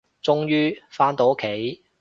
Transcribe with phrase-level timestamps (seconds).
[0.23, 1.83] 終於，返到屋企